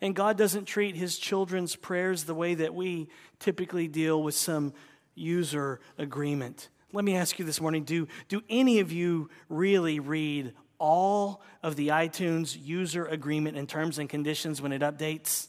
[0.00, 3.08] And God doesn't treat His children's prayers the way that we
[3.40, 4.72] typically deal with some
[5.16, 6.68] user agreement.
[6.92, 11.74] Let me ask you this morning do, do any of you really read all of
[11.74, 15.48] the iTunes user agreement and terms and conditions when it updates?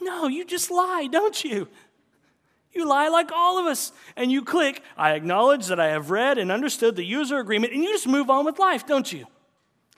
[0.00, 1.68] No, you just lie, don't you?
[2.72, 3.92] You lie like all of us.
[4.16, 7.82] And you click, I acknowledge that I have read and understood the user agreement, and
[7.82, 9.26] you just move on with life, don't you?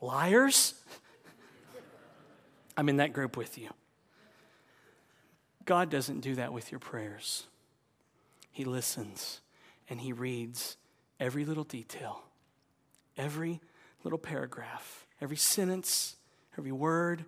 [0.01, 0.75] Liars.
[2.77, 3.71] I'm in that group with you.
[5.65, 7.47] God doesn't do that with your prayers.
[8.51, 9.41] He listens
[9.89, 10.77] and He reads
[11.19, 12.23] every little detail,
[13.17, 13.61] every
[14.03, 16.17] little paragraph, every sentence,
[16.59, 17.25] every word,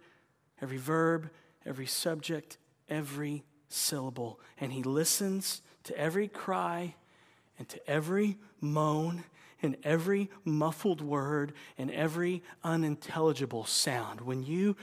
[0.60, 1.30] every verb,
[1.64, 4.40] every subject, every syllable.
[4.60, 6.94] And he listens to every cry
[7.58, 9.24] and to every moan
[9.62, 14.20] and every muffled word and every unintelligible sound.
[14.20, 14.76] When you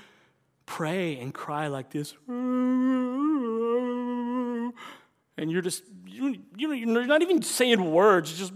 [0.65, 2.13] pray and cry like this,
[5.36, 8.53] and you're just, you, you're not even saying words, just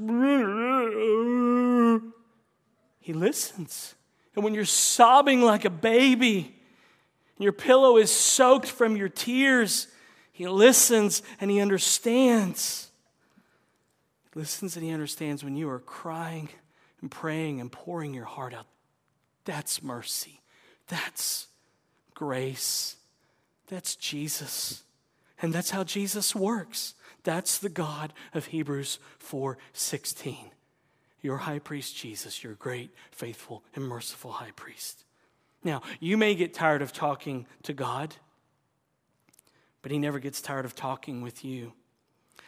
[2.99, 3.95] he listens.
[4.36, 6.55] And when you're sobbing like a baby,
[7.38, 9.88] and your pillow is soaked from your tears,
[10.38, 12.91] He listens and He understands.
[14.31, 16.49] He listens and He understands when you are crying
[17.01, 18.67] and praying and pouring your heart out.
[19.45, 20.41] That's mercy.
[20.89, 21.47] That's
[22.13, 22.97] grace.
[23.65, 24.83] That's Jesus.
[25.41, 26.93] And that's how Jesus works.
[27.23, 30.51] That's the God of Hebrews 4:16
[31.23, 35.03] your high priest Jesus, your great, faithful, and merciful high priest.
[35.63, 38.15] Now, you may get tired of talking to God,
[39.88, 41.71] but he never gets tired of talking with you.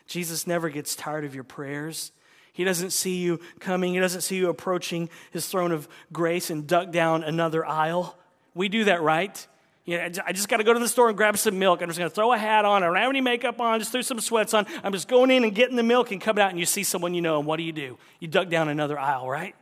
[0.07, 2.11] Jesus never gets tired of your prayers.
[2.51, 6.67] He doesn't see you coming, he doesn't see you approaching his throne of grace and
[6.67, 8.17] duck down another aisle.
[8.53, 9.47] We do that, right?
[9.87, 11.81] Know, I just got to go to the store and grab some milk.
[11.81, 12.83] I'm just going to throw a hat on.
[12.83, 13.79] I don't have any makeup on.
[13.79, 14.67] Just threw some sweats on.
[14.83, 17.13] I'm just going in and getting the milk and coming out, and you see someone
[17.13, 17.97] you know, and what do you do?
[18.19, 19.55] You duck down another aisle, right?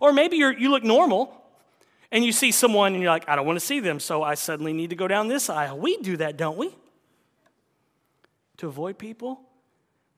[0.00, 1.38] Or maybe you look normal,
[2.10, 4.36] and you see someone, and you're like, I don't want to see them, so I
[4.36, 5.78] suddenly need to go down this aisle.
[5.78, 6.74] We do that, don't we?
[8.60, 9.40] To avoid people?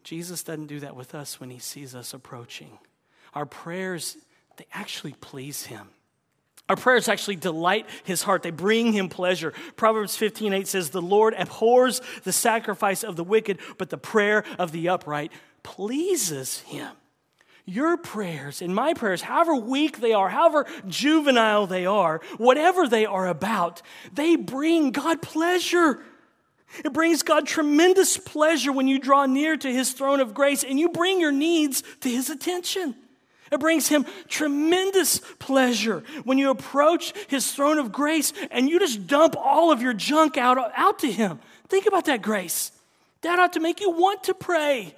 [0.02, 2.76] Jesus doesn't do that with us when he sees us approaching.
[3.34, 4.16] Our prayers,
[4.56, 5.90] they actually please him.
[6.68, 8.42] Our prayers actually delight his heart.
[8.42, 9.52] They bring him pleasure.
[9.76, 14.42] Proverbs 15 8 says, The Lord abhors the sacrifice of the wicked, but the prayer
[14.58, 15.30] of the upright
[15.62, 16.90] pleases him.
[17.64, 23.06] Your prayers and my prayers, however weak they are, however juvenile they are, whatever they
[23.06, 23.82] are about,
[24.12, 26.02] they bring God pleasure.
[26.84, 30.78] It brings God tremendous pleasure when you draw near to his throne of grace and
[30.78, 32.94] you bring your needs to his attention.
[33.50, 39.06] It brings him tremendous pleasure when you approach his throne of grace and you just
[39.06, 41.38] dump all of your junk out, out to him.
[41.68, 42.72] Think about that grace.
[43.20, 44.94] That ought to make you want to pray.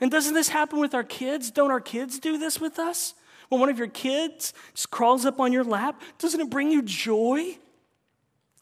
[0.00, 1.50] And doesn't this happen with our kids?
[1.50, 3.14] Don't our kids do this with us?
[3.50, 6.80] When one of your kids just crawls up on your lap, doesn't it bring you
[6.80, 7.58] joy?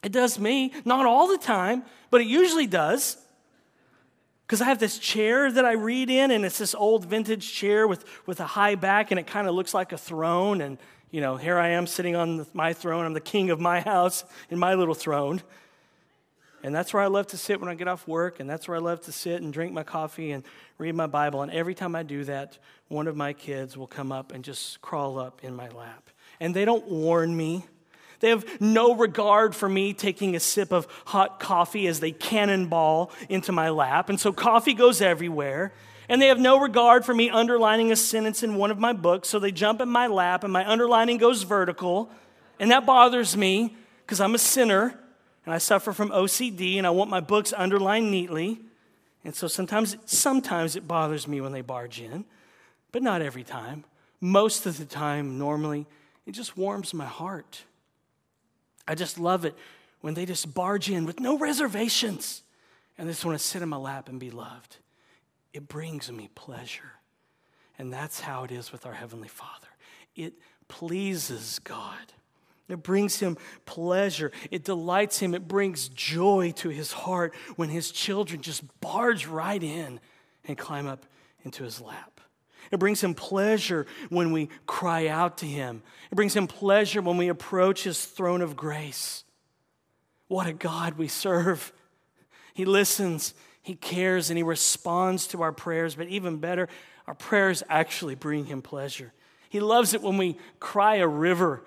[0.01, 0.73] It does me.
[0.85, 3.17] Not all the time, but it usually does.
[4.45, 7.87] Because I have this chair that I read in, and it's this old vintage chair
[7.87, 10.61] with, with a high back, and it kind of looks like a throne.
[10.61, 10.77] And,
[11.11, 13.05] you know, here I am sitting on my throne.
[13.05, 15.41] I'm the king of my house in my little throne.
[16.63, 18.75] And that's where I love to sit when I get off work, and that's where
[18.75, 20.43] I love to sit and drink my coffee and
[20.77, 21.41] read my Bible.
[21.41, 24.81] And every time I do that, one of my kids will come up and just
[24.81, 26.09] crawl up in my lap.
[26.39, 27.65] And they don't warn me.
[28.19, 33.11] They have no regard for me taking a sip of hot coffee as they cannonball
[33.29, 34.09] into my lap.
[34.09, 35.73] And so coffee goes everywhere.
[36.09, 39.29] And they have no regard for me underlining a sentence in one of my books.
[39.29, 42.09] So they jump in my lap and my underlining goes vertical.
[42.59, 44.99] And that bothers me because I'm a sinner
[45.45, 48.59] and I suffer from OCD and I want my books underlined neatly.
[49.23, 52.25] And so sometimes, sometimes it bothers me when they barge in,
[52.91, 53.83] but not every time.
[54.19, 55.85] Most of the time, normally,
[56.25, 57.63] it just warms my heart.
[58.89, 59.55] I just love it
[60.01, 62.41] when they just barge in with no reservations
[62.97, 64.77] and just want to sit in my lap and be loved.
[65.53, 66.93] It brings me pleasure.
[67.77, 69.67] And that's how it is with our Heavenly Father.
[70.15, 70.33] It
[70.67, 71.97] pleases God.
[72.67, 74.31] It brings him pleasure.
[74.49, 75.35] It delights him.
[75.35, 79.99] It brings joy to his heart when his children just barge right in
[80.45, 81.05] and climb up
[81.43, 82.08] into his lap.
[82.71, 85.81] It brings him pleasure when we cry out to him.
[86.11, 89.23] It brings him pleasure when we approach his throne of grace.
[90.27, 91.73] What a God we serve.
[92.53, 95.95] He listens, he cares, and he responds to our prayers.
[95.95, 96.67] But even better,
[97.07, 99.13] our prayers actually bring him pleasure.
[99.49, 101.63] He loves it when we cry a river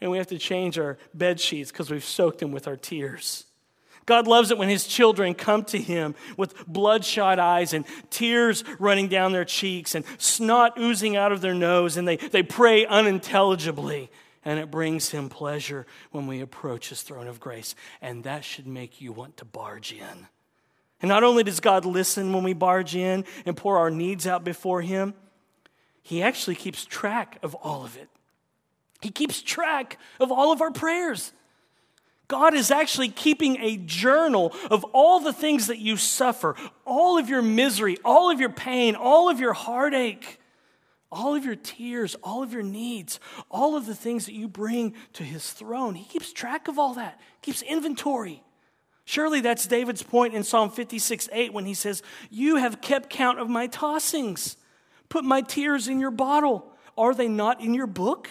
[0.00, 3.46] and we have to change our bed sheets because we've soaked them with our tears.
[4.06, 9.08] God loves it when his children come to him with bloodshot eyes and tears running
[9.08, 14.10] down their cheeks and snot oozing out of their nose, and they, they pray unintelligibly.
[14.44, 17.74] And it brings him pleasure when we approach his throne of grace.
[18.00, 20.28] And that should make you want to barge in.
[21.02, 24.44] And not only does God listen when we barge in and pour our needs out
[24.44, 25.14] before him,
[26.00, 28.08] he actually keeps track of all of it.
[29.00, 31.32] He keeps track of all of our prayers.
[32.28, 37.28] God is actually keeping a journal of all the things that you suffer, all of
[37.28, 40.40] your misery, all of your pain, all of your heartache,
[41.10, 44.94] all of your tears, all of your needs, all of the things that you bring
[45.12, 45.94] to his throne.
[45.94, 48.42] He keeps track of all that, keeps inventory.
[49.04, 53.38] Surely that's David's point in Psalm 56 8 when he says, You have kept count
[53.38, 54.56] of my tossings,
[55.08, 56.72] put my tears in your bottle.
[56.98, 58.28] Are they not in your book?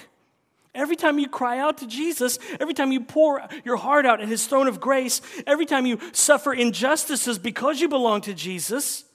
[0.75, 4.27] Every time you cry out to Jesus, every time you pour your heart out at
[4.27, 9.05] his throne of grace, every time you suffer injustices because you belong to Jesus,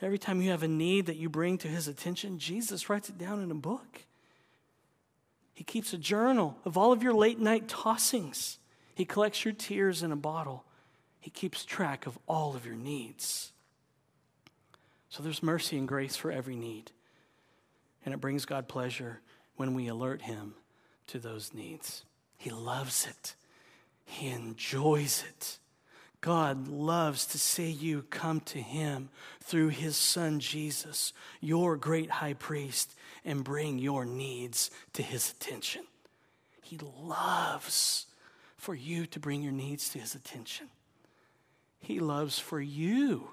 [0.00, 3.18] every time you have a need that you bring to his attention, Jesus writes it
[3.18, 4.06] down in a book.
[5.52, 8.56] He keeps a journal of all of your late night tossings.
[8.94, 10.64] He collects your tears in a bottle.
[11.20, 13.52] He keeps track of all of your needs.
[15.10, 16.92] So there's mercy and grace for every need.
[18.06, 19.20] And it brings God pleasure
[19.60, 20.54] when we alert Him
[21.06, 22.06] to those needs.
[22.38, 23.34] He loves it,
[24.06, 25.58] He enjoys it.
[26.22, 29.10] God loves to see you come to Him
[29.42, 35.82] through His Son Jesus, your great high priest, and bring your needs to His attention.
[36.62, 38.06] He loves
[38.56, 40.68] for you to bring your needs to His attention.
[41.80, 43.32] He loves for you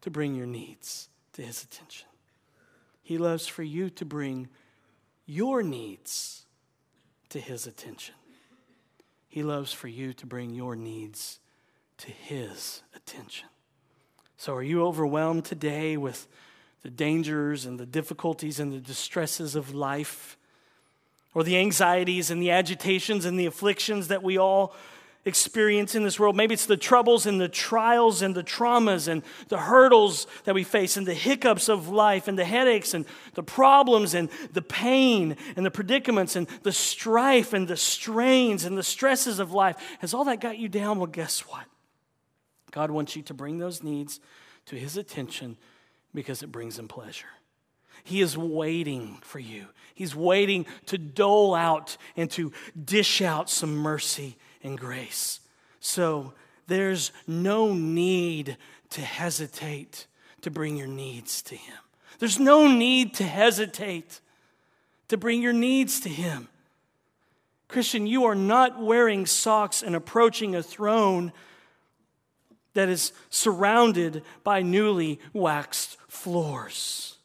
[0.00, 2.08] to bring your needs to His attention.
[3.02, 4.48] He loves for you to bring
[5.26, 6.46] your needs
[7.30, 8.14] to His attention.
[9.28, 11.40] He loves for you to bring your needs
[11.98, 13.48] to His attention.
[14.36, 16.26] So, are you overwhelmed today with
[16.82, 20.36] the dangers and the difficulties and the distresses of life?
[21.34, 24.74] Or the anxieties and the agitations and the afflictions that we all
[25.26, 26.36] experience in this world.
[26.36, 30.62] Maybe it's the troubles and the trials and the traumas and the hurdles that we
[30.62, 33.04] face and the hiccups of life and the headaches and
[33.34, 38.78] the problems and the pain and the predicaments and the strife and the strains and
[38.78, 39.76] the stresses of life.
[39.98, 40.98] Has all that got you down?
[40.98, 41.64] Well, guess what?
[42.70, 44.20] God wants you to bring those needs
[44.66, 45.56] to His attention
[46.14, 47.26] because it brings Him pleasure.
[48.04, 49.66] He is waiting for you.
[49.94, 52.52] He's waiting to dole out and to
[52.84, 54.36] dish out some mercy
[54.66, 55.40] and grace.
[55.80, 56.34] So
[56.66, 58.56] there's no need
[58.90, 60.06] to hesitate
[60.42, 61.78] to bring your needs to Him.
[62.18, 64.20] There's no need to hesitate
[65.08, 66.48] to bring your needs to Him.
[67.68, 71.32] Christian, you are not wearing socks and approaching a throne
[72.74, 77.16] that is surrounded by newly waxed floors.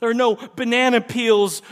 [0.00, 1.62] There are no banana peels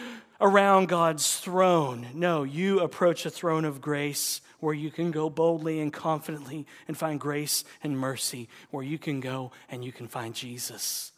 [0.40, 2.06] around God's throne.
[2.14, 6.96] No, you approach a throne of grace where you can go boldly and confidently and
[6.96, 11.12] find grace and mercy, where you can go and you can find Jesus.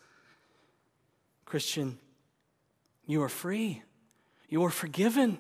[1.45, 1.99] Christian,
[3.07, 3.83] you are free.
[4.49, 5.39] You are forgiven.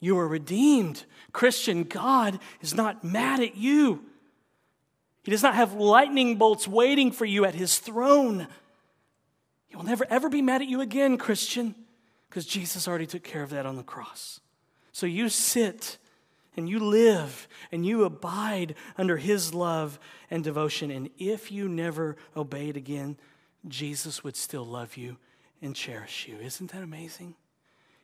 [0.00, 1.04] You are redeemed.
[1.32, 4.04] Christian, God is not mad at you.
[5.24, 8.46] He does not have lightning bolts waiting for you at his throne.
[9.66, 11.74] He will never ever be mad at you again, Christian,
[12.28, 14.40] because Jesus already took care of that on the cross.
[14.92, 15.98] So you sit
[16.56, 19.98] and you live and you abide under his love
[20.30, 20.90] and devotion.
[20.90, 23.16] And if you never obeyed again,
[23.66, 25.16] Jesus would still love you
[25.62, 26.36] and cherish you.
[26.38, 27.34] Isn't that amazing?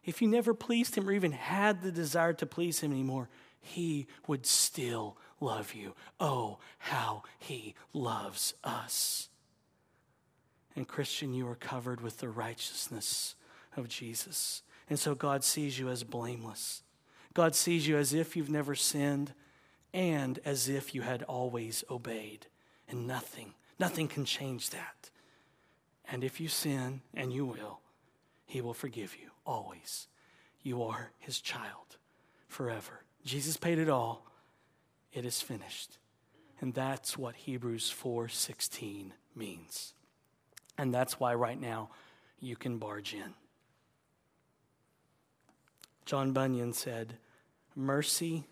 [0.05, 3.29] If you never pleased him or even had the desire to please him anymore,
[3.61, 5.95] he would still love you.
[6.21, 9.29] Oh, how he loves us.
[10.77, 13.35] And Christian, you are covered with the righteousness
[13.77, 14.63] of Jesus.
[14.89, 16.83] And so God sees you as blameless.
[17.33, 19.33] God sees you as if you've never sinned
[19.93, 22.47] and as if you had always obeyed.
[22.89, 25.11] And nothing, nothing can change that.
[26.11, 27.81] And if you sin, and you will,
[28.47, 30.07] He will forgive you always.
[30.63, 31.97] You are His child
[32.47, 33.05] forever.
[33.25, 34.27] Jesus paid it all.
[35.13, 35.99] It is finished.
[36.61, 39.95] And that's what Hebrews 4:16 means.
[40.77, 41.91] And that's why right now
[42.41, 43.35] you can barge in.
[46.05, 47.19] John Bunyan said,
[47.75, 48.45] Mercy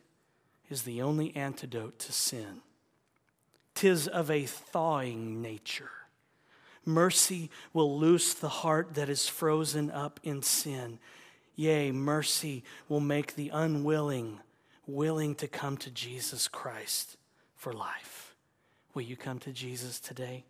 [0.71, 2.63] is the only antidote to sin.
[3.75, 5.91] Tis of a thawing nature.
[6.85, 10.99] Mercy will loose the heart that is frozen up in sin.
[11.55, 14.41] Yea, mercy will make the unwilling
[14.87, 17.17] willing to come to Jesus Christ
[17.55, 18.35] for life.
[18.95, 20.45] Will you come to Jesus today?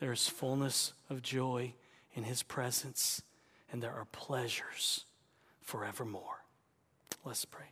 [0.00, 1.74] There is fullness of joy
[2.14, 3.22] in his presence,
[3.70, 5.04] and there are pleasures
[5.64, 6.44] forevermore.
[7.24, 7.66] Let's pray.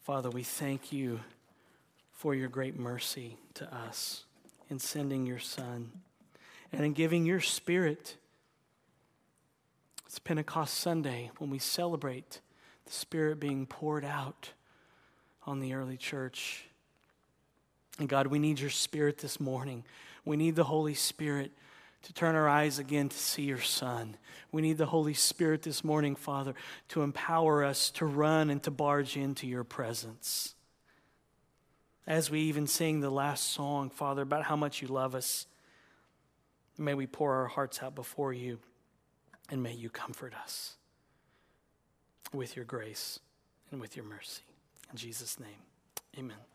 [0.00, 1.20] Father, we thank you
[2.10, 4.24] for your great mercy to us
[4.68, 5.92] in sending your Son
[6.72, 8.16] and in giving your Spirit.
[10.06, 12.40] It's Pentecost Sunday when we celebrate
[12.86, 14.50] the Spirit being poured out
[15.46, 16.64] on the early church.
[17.98, 19.84] And God, we need your Spirit this morning.
[20.24, 21.52] We need the Holy Spirit
[22.02, 24.16] to turn our eyes again to see your Son.
[24.52, 26.54] We need the Holy Spirit this morning, Father,
[26.88, 30.54] to empower us to run and to barge into your presence.
[32.06, 35.46] As we even sing the last song, Father, about how much you love us,
[36.78, 38.58] may we pour our hearts out before you
[39.50, 40.76] and may you comfort us
[42.32, 43.20] with your grace
[43.70, 44.42] and with your mercy.
[44.90, 45.62] In Jesus' name,
[46.18, 46.49] amen.